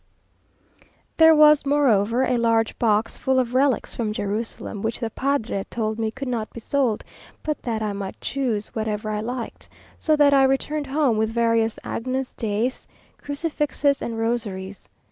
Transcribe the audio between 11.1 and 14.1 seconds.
with various Agnus Deis, crucifixes,